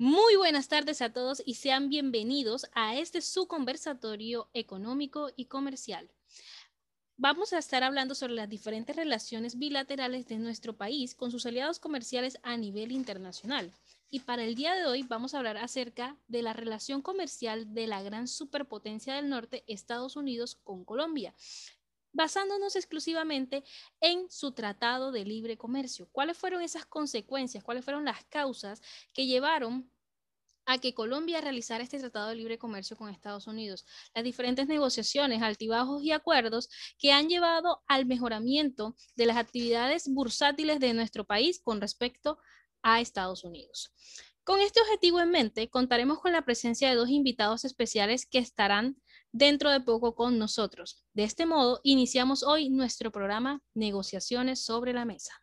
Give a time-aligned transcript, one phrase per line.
[0.00, 6.08] Muy buenas tardes a todos y sean bienvenidos a este su conversatorio económico y comercial.
[7.16, 11.80] Vamos a estar hablando sobre las diferentes relaciones bilaterales de nuestro país con sus aliados
[11.80, 13.72] comerciales a nivel internacional.
[14.08, 17.88] Y para el día de hoy vamos a hablar acerca de la relación comercial de
[17.88, 21.34] la gran superpotencia del norte, Estados Unidos, con Colombia
[22.12, 23.64] basándonos exclusivamente
[24.00, 26.08] en su tratado de libre comercio.
[26.12, 27.64] ¿Cuáles fueron esas consecuencias?
[27.64, 28.80] ¿Cuáles fueron las causas
[29.12, 29.90] que llevaron
[30.66, 33.86] a que Colombia realizara este tratado de libre comercio con Estados Unidos?
[34.14, 40.80] Las diferentes negociaciones, altibajos y acuerdos que han llevado al mejoramiento de las actividades bursátiles
[40.80, 42.38] de nuestro país con respecto
[42.82, 43.92] a Estados Unidos.
[44.44, 48.96] Con este objetivo en mente, contaremos con la presencia de dos invitados especiales que estarán
[49.32, 51.04] dentro de poco con nosotros.
[51.12, 55.42] De este modo, iniciamos hoy nuestro programa Negociaciones sobre la Mesa.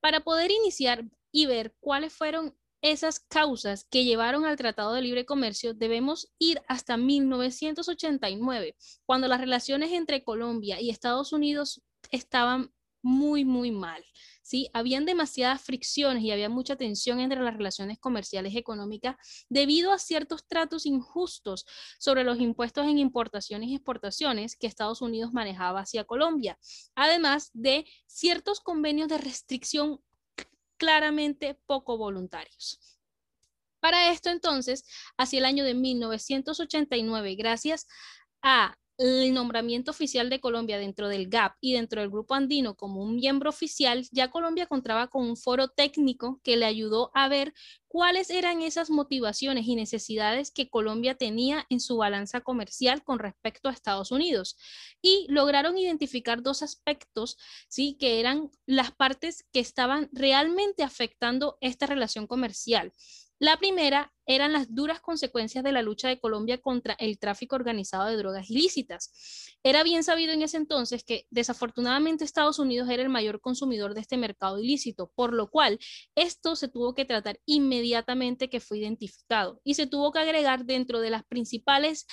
[0.00, 5.26] Para poder iniciar y ver cuáles fueron esas causas que llevaron al Tratado de Libre
[5.26, 13.44] Comercio, debemos ir hasta 1989, cuando las relaciones entre Colombia y Estados Unidos estaban muy,
[13.44, 14.04] muy mal.
[14.46, 14.70] ¿Sí?
[14.72, 19.16] Habían demasiadas fricciones y había mucha tensión entre las relaciones comerciales y económicas
[19.48, 21.66] debido a ciertos tratos injustos
[21.98, 26.56] sobre los impuestos en importaciones y exportaciones que Estados Unidos manejaba hacia Colombia,
[26.94, 30.00] además de ciertos convenios de restricción
[30.76, 32.78] claramente poco voluntarios.
[33.80, 34.84] Para esto entonces,
[35.16, 37.88] hacia el año de 1989, gracias
[38.42, 43.02] a el nombramiento oficial de Colombia dentro del GAP y dentro del Grupo Andino como
[43.02, 47.52] un miembro oficial, ya Colombia contaba con un foro técnico que le ayudó a ver
[47.88, 53.68] cuáles eran esas motivaciones y necesidades que Colombia tenía en su balanza comercial con respecto
[53.68, 54.56] a Estados Unidos.
[55.02, 57.36] Y lograron identificar dos aspectos,
[57.68, 57.96] ¿sí?
[57.98, 62.92] que eran las partes que estaban realmente afectando esta relación comercial.
[63.38, 68.06] La primera eran las duras consecuencias de la lucha de Colombia contra el tráfico organizado
[68.06, 69.12] de drogas ilícitas.
[69.62, 74.00] Era bien sabido en ese entonces que desafortunadamente Estados Unidos era el mayor consumidor de
[74.00, 75.78] este mercado ilícito, por lo cual
[76.14, 81.00] esto se tuvo que tratar inmediatamente que fue identificado y se tuvo que agregar dentro
[81.00, 82.06] de las principales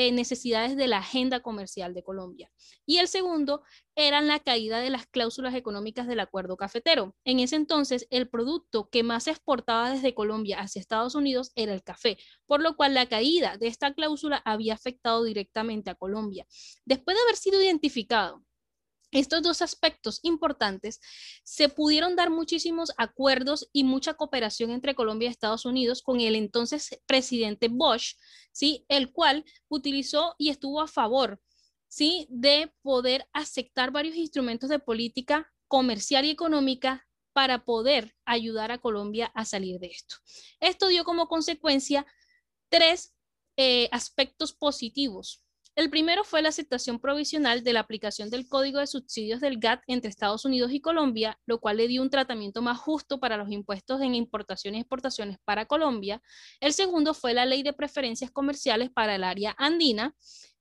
[0.00, 2.52] eh, necesidades de la agenda comercial de Colombia.
[2.86, 3.64] Y el segundo
[3.96, 7.16] eran la caída de las cláusulas económicas del acuerdo cafetero.
[7.24, 11.74] En ese entonces, el producto que más se exportaba desde Colombia hacia Estados Unidos era
[11.74, 12.16] el café,
[12.46, 16.46] por lo cual la caída de esta cláusula había afectado directamente a Colombia.
[16.84, 18.44] Después de haber sido identificado
[19.10, 21.00] estos dos aspectos importantes,
[21.44, 26.34] se pudieron dar muchísimos acuerdos y mucha cooperación entre Colombia y Estados Unidos con el
[26.34, 28.14] entonces presidente Bush,
[28.52, 28.84] ¿sí?
[28.88, 31.40] el cual utilizó y estuvo a favor
[31.88, 32.26] ¿sí?
[32.30, 39.30] de poder aceptar varios instrumentos de política comercial y económica para poder ayudar a Colombia
[39.34, 40.16] a salir de esto.
[40.60, 42.06] Esto dio como consecuencia
[42.68, 43.14] tres
[43.56, 45.44] eh, aspectos positivos.
[45.78, 49.84] El primero fue la aceptación provisional de la aplicación del Código de Subsidios del GATT
[49.86, 53.48] entre Estados Unidos y Colombia, lo cual le dio un tratamiento más justo para los
[53.52, 56.20] impuestos en importaciones y exportaciones para Colombia.
[56.58, 60.16] El segundo fue la Ley de Preferencias Comerciales para el área andina.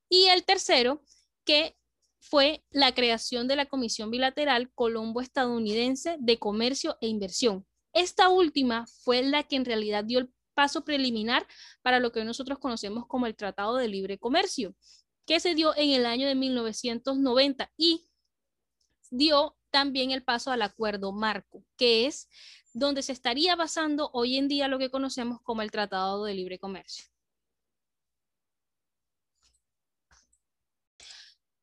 [0.08, 1.02] Y el tercero,
[1.44, 1.76] que
[2.20, 7.66] fue la creación de la Comisión Bilateral Colombo-Estadounidense de Comercio e Inversión.
[7.92, 11.48] Esta última fue la que en realidad dio el paso preliminar
[11.84, 14.76] para lo que nosotros conocemos como el Tratado de Libre Comercio,
[15.28, 18.08] que se dio en el año de 1990 y
[19.12, 22.30] dio también el paso al acuerdo marco, que es
[22.74, 26.60] donde se estaría basando hoy en día lo que conocemos como el Tratado de Libre
[26.60, 27.06] Comercio.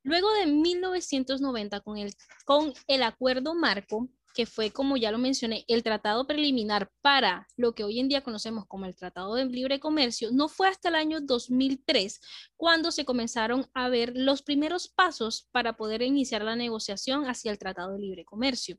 [0.03, 2.13] Luego de 1990, con el,
[2.45, 7.73] con el acuerdo marco, que fue, como ya lo mencioné, el tratado preliminar para lo
[7.73, 10.95] que hoy en día conocemos como el Tratado de Libre Comercio, no fue hasta el
[10.95, 12.19] año 2003
[12.57, 17.57] cuando se comenzaron a ver los primeros pasos para poder iniciar la negociación hacia el
[17.57, 18.77] Tratado de Libre Comercio.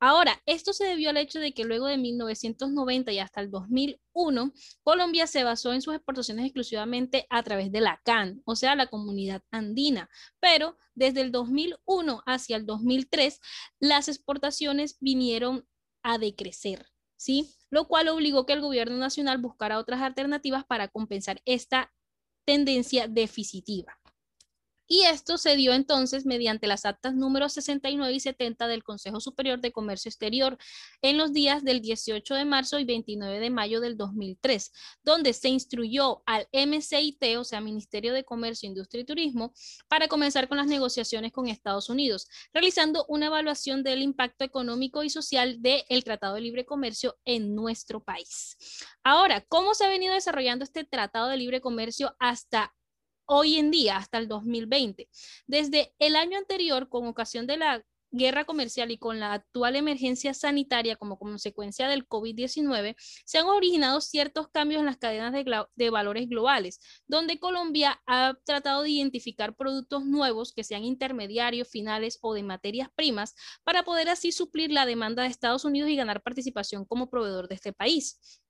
[0.00, 4.52] Ahora, esto se debió al hecho de que luego de 1990 y hasta el 2001,
[4.82, 8.86] Colombia se basó en sus exportaciones exclusivamente a través de la CAN, o sea, la
[8.86, 10.08] comunidad andina,
[10.40, 13.40] pero desde el 2001 hacia el 2003,
[13.80, 15.66] las exportaciones vinieron
[16.02, 16.86] a decrecer,
[17.16, 17.54] ¿sí?
[17.70, 21.92] Lo cual obligó que el gobierno nacional buscara otras alternativas para compensar esta
[22.44, 23.98] tendencia deficitiva.
[24.86, 29.60] Y esto se dio entonces mediante las actas número 69 y 70 del Consejo Superior
[29.60, 30.58] de Comercio Exterior
[31.00, 34.72] en los días del 18 de marzo y 29 de mayo del 2003,
[35.02, 39.54] donde se instruyó al MCIT, o sea, Ministerio de Comercio, Industria y Turismo,
[39.88, 45.10] para comenzar con las negociaciones con Estados Unidos, realizando una evaluación del impacto económico y
[45.10, 48.56] social del Tratado de Libre Comercio en nuestro país.
[49.02, 52.74] Ahora, ¿cómo se ha venido desarrollando este Tratado de Libre Comercio hasta
[53.26, 55.08] hoy en día, hasta el 2020.
[55.46, 57.84] Desde el año anterior, con ocasión de la
[58.14, 62.94] guerra comercial y con la actual emergencia sanitaria como consecuencia del COVID-19,
[63.24, 68.82] se han originado ciertos cambios en las cadenas de, valores globales, donde Colombia ha tratado
[68.82, 73.34] de identificar productos nuevos que sean intermediarios, finales o de materias primas
[73.64, 77.56] para poder así suplir la demanda de Estados Unidos y ganar participación como proveedor de
[77.56, 78.43] este país.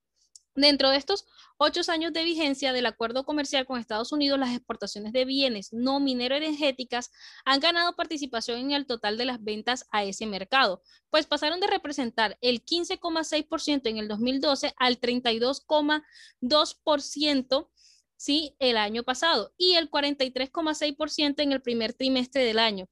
[0.56, 5.12] Dentro de estos ocho años de vigencia del acuerdo comercial con Estados Unidos, las exportaciones
[5.12, 7.11] de bienes no minero-energéticas
[7.45, 10.81] han ganado participación en el total de las ventas a ese mercado,
[11.11, 17.71] pues pasaron de representar el 15,6% en el 2012 al 32,2%
[18.17, 18.55] ¿sí?
[18.61, 22.87] el año pasado y el 43,6% en el primer trimestre del año.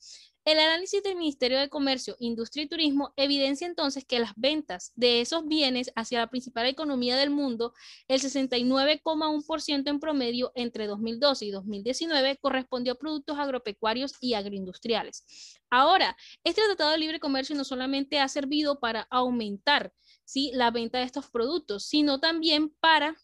[0.44, 5.20] El análisis del Ministerio de Comercio, Industria y Turismo evidencia entonces que las ventas de
[5.20, 7.74] esos bienes hacia la principal economía del mundo,
[8.08, 15.60] el 69,1% en promedio entre 2012 y 2019, correspondió a productos agropecuarios y agroindustriales.
[15.70, 19.92] Ahora, este Tratado de Libre Comercio no solamente ha servido para aumentar
[20.24, 20.50] ¿sí?
[20.54, 23.16] la venta de estos productos, sino también para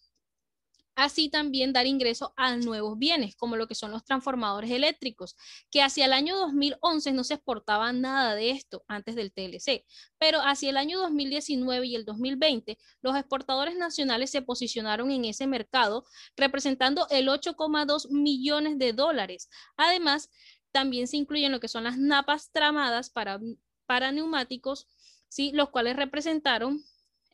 [0.99, 5.37] así también dar ingreso a nuevos bienes, como lo que son los transformadores eléctricos,
[5.71, 9.85] que hacia el año 2011 no se exportaba nada de esto antes del TLC,
[10.19, 15.47] pero hacia el año 2019 y el 2020 los exportadores nacionales se posicionaron en ese
[15.47, 16.05] mercado
[16.37, 19.49] representando el 8,2 millones de dólares.
[19.77, 20.31] Además,
[20.73, 23.39] también se incluyen lo que son las napas tramadas para,
[23.87, 24.89] para neumáticos,
[25.29, 25.53] ¿sí?
[25.53, 26.83] los cuales representaron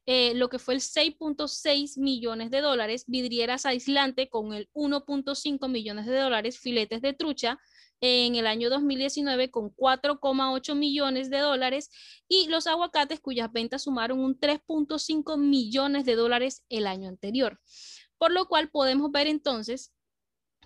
[0.07, 6.05] eh, lo que fue el 6.6 millones de dólares, vidrieras aislante con el 1.5 millones
[6.07, 7.59] de dólares, filetes de trucha
[8.03, 11.89] en el año 2019 con 4,8 millones de dólares
[12.29, 17.59] y los aguacates cuyas ventas sumaron un 3.5 millones de dólares el año anterior.
[18.19, 19.94] Por lo cual podemos ver entonces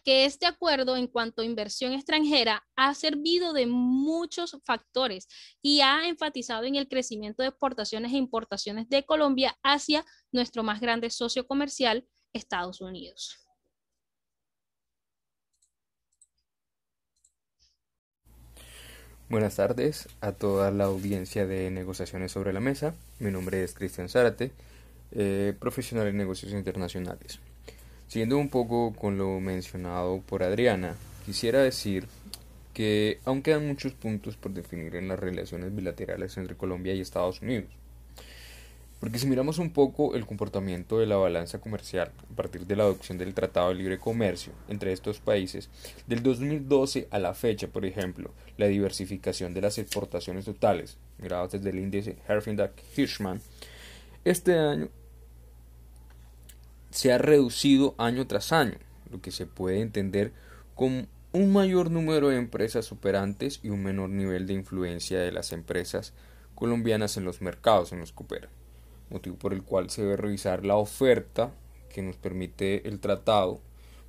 [0.08, 5.28] que este acuerdo en cuanto a inversión extranjera ha servido de muchos factores
[5.60, 10.80] y ha enfatizado en el crecimiento de exportaciones e importaciones de Colombia hacia nuestro más
[10.80, 13.36] grande socio comercial, Estados Unidos.
[19.28, 22.94] Buenas tardes a toda la audiencia de negociaciones sobre la mesa.
[23.18, 24.52] Mi nombre es Cristian Zárate,
[25.12, 27.40] eh, profesional en negocios internacionales.
[28.08, 30.96] Siguiendo un poco con lo mencionado por Adriana,
[31.26, 32.06] quisiera decir
[32.72, 37.42] que aún quedan muchos puntos por definir en las relaciones bilaterales entre Colombia y Estados
[37.42, 37.68] Unidos.
[38.98, 42.84] Porque si miramos un poco el comportamiento de la balanza comercial a partir de la
[42.84, 45.68] adopción del Tratado de Libre Comercio entre estos países,
[46.06, 51.68] del 2012 a la fecha, por ejemplo, la diversificación de las exportaciones totales, miradas desde
[51.70, 53.40] el índice Herfindahl-Hirschman,
[54.24, 54.88] este año
[56.98, 58.76] se ha reducido año tras año,
[59.08, 60.32] lo que se puede entender
[60.74, 65.52] como un mayor número de empresas operantes y un menor nivel de influencia de las
[65.52, 66.12] empresas
[66.56, 68.50] colombianas en los mercados en los que operan,
[69.10, 71.52] motivo por el cual se debe revisar la oferta
[71.88, 73.60] que nos permite el tratado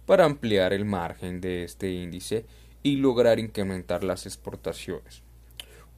[0.08, 2.48] para ampliar el margen de este índice
[2.82, 5.22] y lograr incrementar las exportaciones.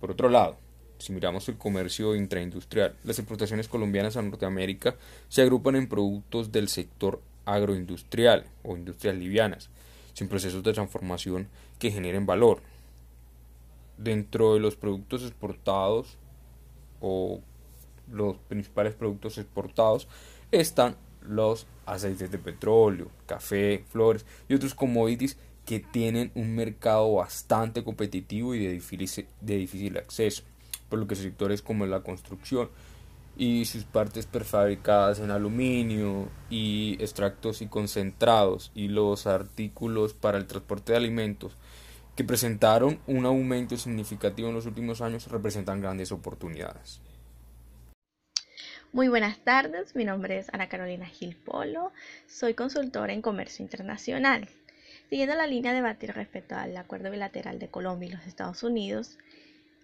[0.02, 0.58] Por otro lado,
[1.02, 4.96] si miramos el comercio intraindustrial, las exportaciones colombianas a Norteamérica
[5.28, 9.70] se agrupan en productos del sector agroindustrial o industrias livianas,
[10.14, 11.48] sin procesos de transformación
[11.80, 12.62] que generen valor.
[13.98, 16.18] Dentro de los productos exportados
[17.02, 17.42] o
[18.12, 20.08] los principales productos exportados
[20.52, 27.84] están los aceites de petróleo, café, flores y otros commodities que tienen un mercado bastante
[27.84, 30.44] competitivo y de difícil, de difícil acceso
[30.92, 32.70] por lo que sectores como la construcción
[33.38, 40.48] y sus partes prefabricadas en aluminio y extractos y concentrados y los artículos para el
[40.48, 41.56] transporte de alimentos
[42.18, 47.00] que presentaron un aumento significativo en los últimos años representan grandes oportunidades.
[48.92, 51.94] Muy buenas tardes, mi nombre es Ana Carolina Gil Polo,
[52.28, 54.50] soy consultora en comercio internacional.
[55.10, 59.18] Siguiendo la línea de debatir respecto al acuerdo bilateral de Colombia y los Estados Unidos,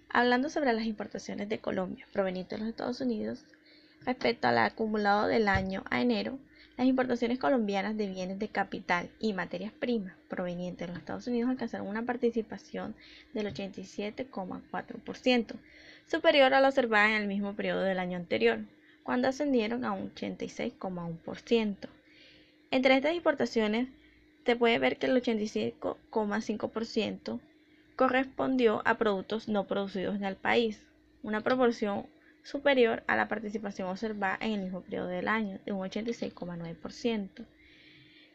[0.09, 3.45] Hablando sobre las importaciones de Colombia provenientes de los Estados Unidos,
[4.05, 6.39] respecto al acumulado del año a enero,
[6.77, 11.49] Las importaciones colombianas de bienes de capital y materias primas provenientes de los Estados Unidos
[11.49, 12.93] alcanzaron una participación
[13.33, 15.55] del 87,4%,
[16.05, 18.59] superior a la observada en el mismo periodo del año anterior,
[19.01, 21.89] cuando ascendieron a un 86,1%.
[22.69, 23.87] Entre estas importaciones
[24.45, 27.39] se puede ver que el 85,5%
[27.97, 30.81] correspondió a productos no producidos en el país,
[31.23, 32.05] una proporción
[32.43, 37.45] superior a la participación observada en el mismo periodo del año, de un 86,9%.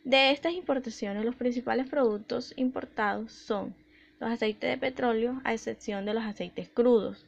[0.05, 3.73] De estas importaciones, los principales productos importados son
[4.19, 7.25] los aceites de petróleo, a excepción de los aceites crudos,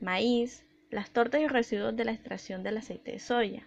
[0.00, 3.66] maíz, las tortas y residuos de la extracción del aceite de soya,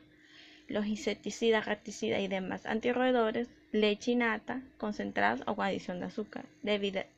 [0.70, 6.46] los insecticidas, reticidas y demás antirroedores, leche y nata, concentradas o con adición de azúcar,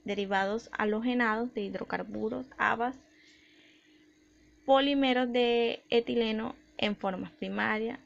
[0.04, 2.96] derivados halogenados de hidrocarburos, habas,
[4.66, 8.00] polímeros de etileno en formas primarias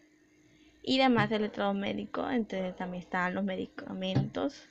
[0.81, 4.67] y demás electrodomésticos, entonces también están los medicamentos.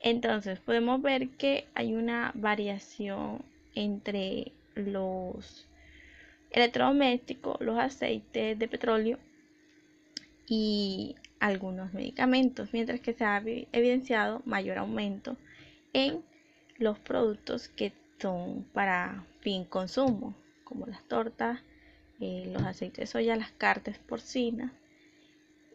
[0.00, 3.42] Entonces podemos ver que hay una variación
[3.74, 5.68] entre los
[6.50, 9.18] electrodomésticos, los aceites de petróleo
[10.46, 13.42] y algunos medicamentos, mientras que se ha
[13.72, 15.36] evidenciado mayor aumento
[15.92, 16.22] en
[16.78, 21.60] los productos que son para fin consumo como las tortas,
[22.20, 24.72] eh, los aceites de soya, las carnes porcinas,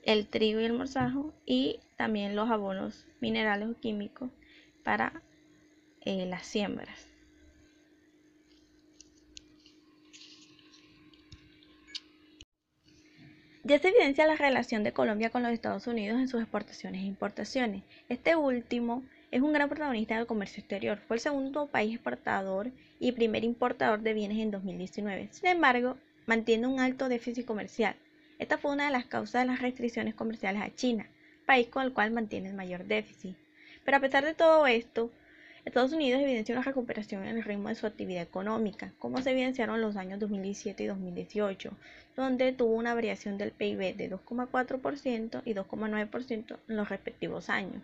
[0.04, 4.30] el trigo y el morzajo y también los abonos minerales o químicos
[4.84, 5.22] para
[6.02, 7.13] eh, las siembras.
[13.66, 17.06] Ya se evidencia la relación de Colombia con los Estados Unidos en sus exportaciones e
[17.06, 17.82] importaciones.
[18.10, 21.00] Este último es un gran protagonista del comercio exterior.
[21.08, 25.30] Fue el segundo país exportador y primer importador de bienes en 2019.
[25.32, 27.96] Sin embargo, mantiene un alto déficit comercial.
[28.38, 31.08] Esta fue una de las causas de las restricciones comerciales a China,
[31.46, 33.38] país con el cual mantiene el mayor déficit.
[33.86, 35.10] Pero a pesar de todo esto,
[35.66, 39.76] Estados Unidos evidencia una recuperación en el ritmo de su actividad económica, como se evidenciaron
[39.76, 41.72] en los años 2017 y 2018,
[42.18, 47.82] donde tuvo una variación del PIB de 2,4% y 2,9% en los respectivos años.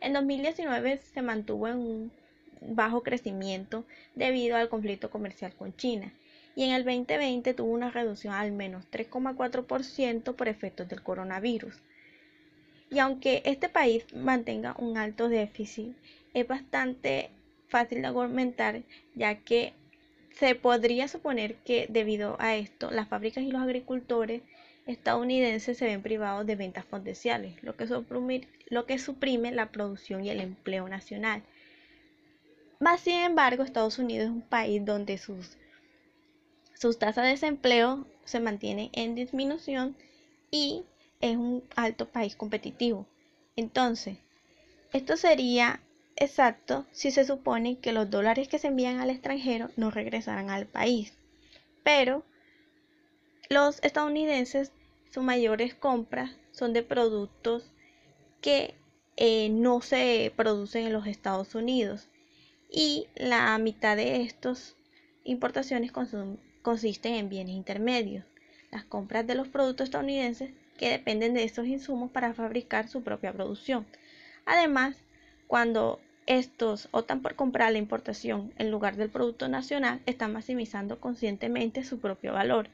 [0.00, 2.12] En 2019 se mantuvo en un
[2.60, 6.12] bajo crecimiento debido al conflicto comercial con China
[6.56, 11.80] y en el 2020 tuvo una reducción al menos 3,4% por efectos del coronavirus.
[12.94, 15.96] Y aunque este país mantenga un alto déficit,
[16.32, 17.30] es bastante
[17.66, 18.82] fácil de argumentar
[19.16, 19.72] ya que
[20.30, 24.42] se podría suponer que debido a esto las fábricas y los agricultores
[24.86, 27.88] estadounidenses se ven privados de ventas potenciales, lo que,
[28.68, 31.42] lo que suprime la producción y el empleo nacional.
[32.78, 35.56] Más sin embargo, Estados Unidos es un país donde sus,
[36.74, 39.96] sus tasas de desempleo se mantienen en disminución
[40.52, 40.84] y
[41.20, 43.06] es un alto país competitivo.
[43.56, 44.18] Entonces,
[44.92, 45.80] esto sería
[46.16, 50.66] exacto si se supone que los dólares que se envían al extranjero no regresarán al
[50.66, 51.14] país.
[51.82, 52.24] Pero
[53.48, 54.72] los estadounidenses,
[55.12, 57.70] sus mayores compras son de productos
[58.40, 58.74] que
[59.16, 62.08] eh, no se producen en los Estados Unidos
[62.70, 64.76] y la mitad de estas
[65.24, 65.92] importaciones
[66.62, 68.24] consisten en bienes intermedios,
[68.70, 70.50] las compras de los productos estadounidenses
[70.84, 73.86] que dependen de estos insumos para fabricar su propia producción.
[74.44, 74.94] Además,
[75.46, 81.84] cuando estos optan por comprar la importación en lugar del producto nacional, están maximizando conscientemente
[81.84, 82.68] su propio valor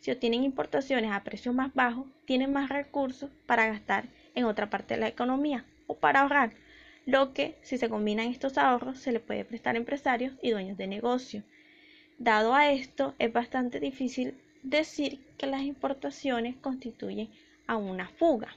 [0.00, 4.94] si obtienen importaciones a precios más bajos, tienen más recursos para gastar en otra parte
[4.94, 6.52] de la economía o para ahorrar,
[7.04, 10.78] lo que si se combinan estos ahorros se le puede prestar a empresarios y dueños
[10.78, 11.42] de negocio.
[12.16, 17.28] Dado a esto, es bastante difícil decir que las importaciones constituyen
[17.70, 18.48] a una fuga.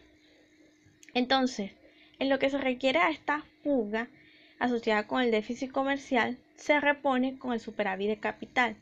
[1.14, 1.72] Entonces,
[2.18, 4.08] en lo que se requiere a esta fuga
[4.58, 8.76] asociada con el déficit comercial, se repone con el superávit de capital.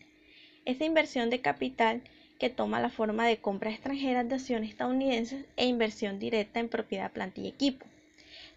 [0.63, 2.01] Esta inversión de capital
[2.39, 7.11] que toma la forma de compras extranjeras de acciones estadounidenses e inversión directa en propiedad,
[7.11, 7.85] planta y equipo.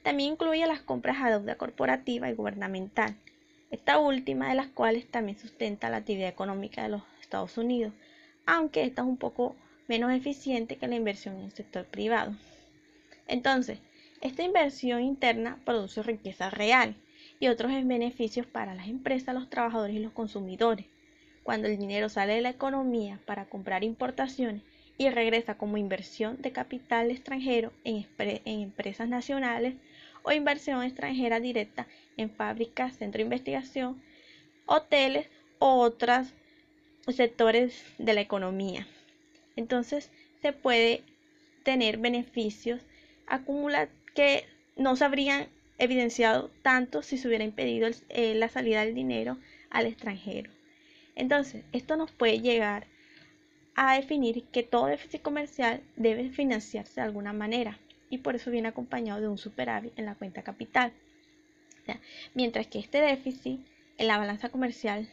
[0.05, 3.17] También incluye las compras a deuda corporativa y gubernamental,
[3.73, 7.93] esta última de las cuales también sustenta la actividad económica de los Estados Unidos,
[8.47, 9.57] aunque esta es un poco
[9.89, 12.35] menos eficiente que la inversión en el sector privado.
[13.27, 13.79] Entonces,
[14.21, 16.97] esta inversión interna produce riqueza real
[17.41, 20.87] y otros beneficios para las empresas, los trabajadores y los consumidores
[21.45, 24.63] cuando el dinero sale de la economía para comprar importaciones
[24.97, 28.07] y regresa como inversión de capital extranjero en,
[28.45, 29.75] empresas nacionales
[30.23, 31.87] o inversión extranjera directa
[32.17, 34.03] en fábricas, centro de investigación,
[34.67, 36.29] hoteles o otros
[37.09, 38.87] sectores de la economía.
[39.57, 40.11] Entonces
[40.43, 41.03] se puede
[41.63, 42.81] tener beneficios
[43.27, 44.45] acumulados que
[44.77, 49.39] no se habrían evidenciado tanto si se hubiera impedido eh, la salida del dinero
[49.71, 50.51] al extranjero.
[51.17, 52.87] Entonces, esto nos puede llegar
[53.77, 58.69] a definir que todo déficit comercial debe financiarse de alguna manera y por eso viene
[58.69, 60.93] acompañado de un superávit en la cuenta capital.
[62.35, 63.61] mientras que este déficit
[63.99, 65.09] en la balanza comercial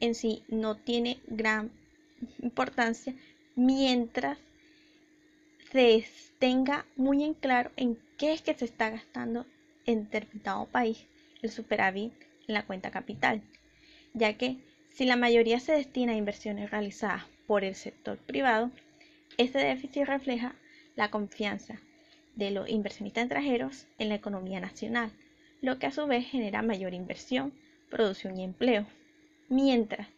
[0.00, 1.70] en sí no tiene gran
[2.42, 3.14] importancia
[3.56, 4.38] mientras
[5.70, 6.04] se
[6.38, 9.46] tenga muy en claro en qué es que se está gastando
[9.86, 11.06] en determinado país
[11.42, 12.12] el superávit
[12.46, 13.42] en la cuenta capital,
[14.12, 14.56] ya que
[14.92, 18.70] si la mayoría se destina a inversiones realizadas por el sector privado,
[19.36, 20.54] este déficit refleja
[20.96, 21.80] la confianza
[22.36, 25.10] de los inversionistas extranjeros en la economía nacional,
[25.60, 27.52] lo que a su vez genera mayor inversión,
[27.90, 28.86] producción y empleo.
[29.48, 30.08] Mientras,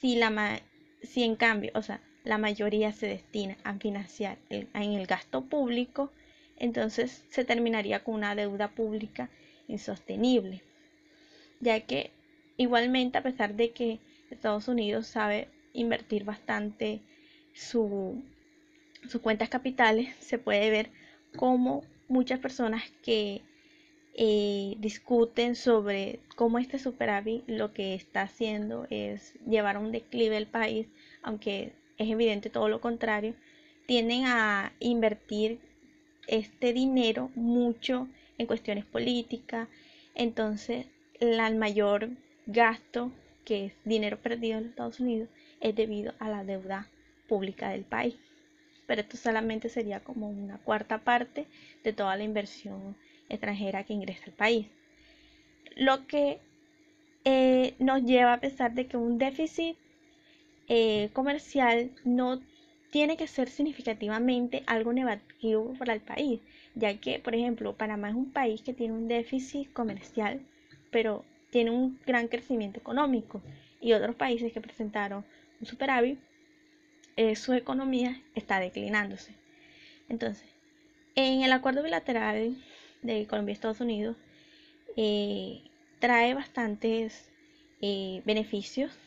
[0.00, 0.60] si, la
[1.02, 6.10] si en cambio, o sea, la mayoría se destina a financiar en el gasto público,
[6.58, 9.30] entonces se terminaría con una deuda pública
[9.68, 10.60] insostenible,
[11.60, 12.10] ya que
[12.56, 17.00] igualmente a pesar de que Estados Unidos sabe invertir bastante
[17.54, 18.18] sus
[19.22, 20.90] cuentas capitales, se puede ver
[21.36, 23.42] cómo muchas personas que
[24.14, 30.36] eh, discuten sobre cómo este superávit lo que está haciendo es llevar a un declive
[30.36, 30.88] el país,
[31.22, 33.34] aunque es evidente todo lo contrario,
[33.86, 35.60] tienden a invertir
[36.26, 39.68] este dinero mucho en cuestiones políticas.
[40.14, 40.86] Entonces,
[41.20, 42.10] el mayor
[42.46, 43.12] gasto,
[43.44, 45.28] que es dinero perdido en Estados Unidos,
[45.60, 46.88] es debido a la deuda
[47.28, 48.16] pública del país.
[48.86, 51.46] Pero esto solamente sería como una cuarta parte
[51.82, 52.96] de toda la inversión
[53.28, 54.66] extranjera que ingresa al país.
[55.76, 56.40] Lo que
[57.24, 59.76] eh, nos lleva a pensar de que un déficit
[60.68, 62.40] eh, comercial no
[62.90, 66.40] tiene que ser significativamente algo negativo para el país,
[66.74, 70.40] ya que, por ejemplo, Panamá es un país que tiene un déficit comercial,
[70.90, 73.42] pero tiene un gran crecimiento económico,
[73.80, 75.24] y otros países que presentaron
[75.60, 76.18] un superávit,
[77.16, 79.34] eh, su economía está declinándose.
[80.08, 80.48] Entonces,
[81.14, 82.56] en el acuerdo bilateral
[83.02, 84.16] de Colombia y Estados Unidos,
[84.96, 85.62] eh,
[85.98, 87.30] trae bastantes
[88.24, 88.98] beneficios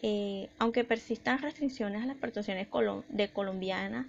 [0.00, 2.68] eh, aunque persistan restricciones a las exportaciones
[3.08, 4.06] de colombianas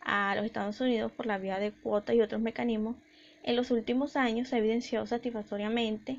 [0.00, 2.96] a los Estados Unidos por la vía de cuotas y otros mecanismos,
[3.44, 6.16] en los últimos años se ha evidenciado satisfactoriamente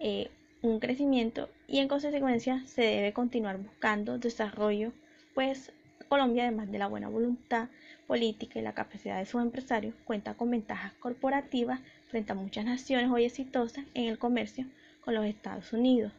[0.00, 0.30] eh,
[0.62, 4.92] un crecimiento y en consecuencia se debe continuar buscando desarrollo,
[5.34, 5.72] pues
[6.08, 7.68] Colombia, además de la buena voluntad
[8.08, 13.10] política y la capacidad de sus empresarios, cuenta con ventajas corporativas frente a muchas naciones
[13.10, 14.66] hoy exitosas en el comercio
[15.04, 16.12] con los Estados Unidos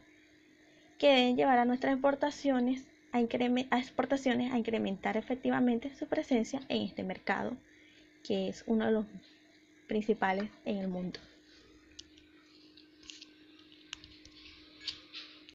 [1.02, 6.82] que deben llevar a nuestras exportaciones a, a exportaciones a incrementar efectivamente su presencia en
[6.82, 7.56] este mercado,
[8.22, 9.06] que es uno de los
[9.88, 11.18] principales en el mundo.